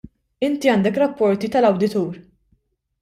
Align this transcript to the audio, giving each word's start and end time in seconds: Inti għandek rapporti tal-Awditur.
Inti 0.47 0.71
għandek 0.75 0.97
rapporti 1.03 1.51
tal-Awditur. 1.57 2.21